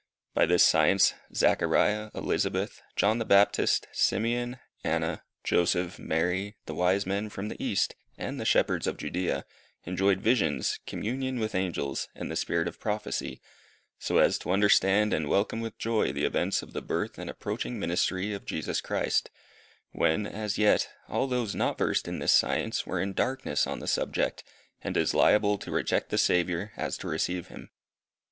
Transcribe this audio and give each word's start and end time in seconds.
By 0.33 0.47
this 0.47 0.63
science 0.63 1.13
Zachariah, 1.31 2.09
Elizabeth, 2.15 2.81
John 2.95 3.19
the 3.19 3.23
Baptist, 3.23 3.85
Simeon, 3.91 4.57
Anna, 4.83 5.21
Joseph, 5.43 5.99
Mary, 5.99 6.57
the 6.65 6.73
wise 6.73 7.05
men 7.05 7.29
from 7.29 7.49
the 7.49 7.63
east, 7.63 7.93
and 8.17 8.39
the 8.39 8.43
shepherds 8.43 8.87
of 8.87 8.97
Judea, 8.97 9.45
enjoyed 9.85 10.19
visions, 10.19 10.79
communion 10.87 11.37
with 11.37 11.53
angels, 11.53 12.07
and 12.15 12.31
the 12.31 12.35
spirit 12.35 12.67
of 12.67 12.79
prophecy, 12.79 13.41
so 13.99 14.17
as 14.17 14.39
to 14.39 14.49
understand 14.49 15.13
and 15.13 15.29
welcome 15.29 15.61
with 15.61 15.77
joy 15.77 16.11
the 16.11 16.25
events 16.25 16.63
of 16.63 16.73
the 16.73 16.81
birth 16.81 17.19
and 17.19 17.29
approaching 17.29 17.77
ministry 17.77 18.33
of 18.33 18.43
Jesus 18.47 18.81
Christ, 18.81 19.29
when, 19.91 20.25
as 20.25 20.57
yet, 20.57 20.89
all 21.09 21.27
those 21.27 21.53
not 21.53 21.77
versed 21.77 22.07
in 22.07 22.17
this 22.17 22.33
science, 22.33 22.87
were 22.87 22.99
in 22.99 23.13
darkness 23.13 23.67
on 23.67 23.77
the 23.77 23.87
subject, 23.87 24.43
and 24.81 24.97
as 24.97 25.13
liable 25.13 25.59
to 25.59 25.69
reject 25.69 26.09
the 26.09 26.17
Saviour 26.17 26.71
as 26.75 26.97
to 26.97 27.07
receive 27.07 27.49
him. 27.49 27.69